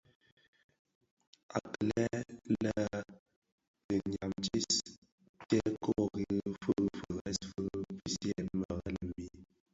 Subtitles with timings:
[1.57, 2.07] Akilè
[2.63, 2.75] le
[3.91, 4.67] tinyamtis
[5.49, 6.25] tyè kori
[6.61, 7.63] ki firès fi
[7.99, 9.29] pisiyèn merėli mii.